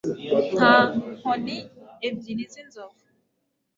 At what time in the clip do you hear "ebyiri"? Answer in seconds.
2.07-2.43